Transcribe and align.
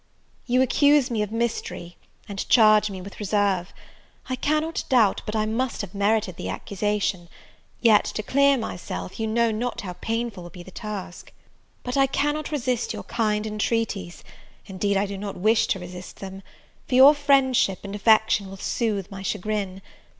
YOU 0.47 0.63
accuse 0.63 1.11
me 1.11 1.21
of 1.21 1.31
mystery, 1.31 1.95
and 2.27 2.49
charge 2.49 2.89
me 2.89 3.01
with 3.01 3.19
reserve: 3.19 3.71
I 4.29 4.35
cannot 4.35 4.83
doubt 4.89 5.21
but 5.27 5.35
I 5.35 5.45
must 5.45 5.81
have 5.81 5.93
merited 5.93 6.37
the 6.37 6.49
accusation; 6.49 7.29
yet, 7.81 8.05
to 8.05 8.23
clear 8.23 8.57
myself, 8.57 9.19
you 9.19 9.27
know 9.27 9.51
not 9.51 9.81
how 9.81 9.93
painful 9.93 10.41
will 10.41 10.49
be 10.49 10.63
the 10.63 10.71
task. 10.71 11.31
But 11.83 11.97
I 11.97 12.07
cannot 12.07 12.51
resist 12.51 12.93
your 12.93 13.03
kind 13.03 13.45
entreaties; 13.45 14.23
indeed 14.65 14.97
I 14.97 15.05
do 15.05 15.19
not 15.19 15.37
wish 15.37 15.67
to 15.67 15.77
resist 15.79 16.15
them; 16.19 16.41
for 16.87 16.95
your 16.95 17.13
friendship 17.13 17.81
and 17.83 17.93
affection 17.95 18.49
will 18.49 18.57
soothe 18.57 19.11
my 19.11 19.21
chagrin. 19.21 19.83